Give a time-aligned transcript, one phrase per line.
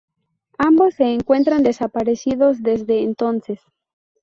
[0.57, 3.59] Ambos se encuentran desaparecidos desde entonces.